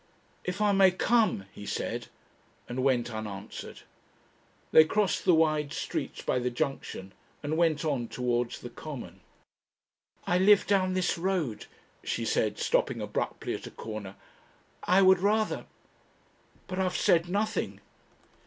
"If 0.43 0.61
I 0.61 0.71
may 0.71 0.89
come," 0.89 1.45
he 1.53 1.63
said, 1.67 2.07
and 2.67 2.81
went 2.83 3.11
unanswered. 3.13 3.81
They 4.71 4.83
crossed 4.83 5.25
the 5.25 5.35
wide 5.35 5.73
streets 5.73 6.23
by 6.23 6.39
the 6.39 6.49
Junction 6.49 7.13
and 7.43 7.55
went 7.55 7.85
on 7.85 8.07
towards 8.07 8.61
the 8.61 8.71
Common. 8.71 9.21
"I 10.25 10.39
live 10.39 10.65
down 10.65 10.93
this 10.93 11.19
road," 11.19 11.67
she 12.03 12.25
said, 12.25 12.57
stopping 12.57 12.99
abruptly 12.99 13.53
at 13.53 13.67
a 13.67 13.69
corner. 13.69 14.15
"I 14.81 15.03
would 15.03 15.19
rather..." 15.19 15.67
"But 16.67 16.79
I 16.79 16.83
have 16.85 16.97
said 16.97 17.29
nothing." 17.29 17.79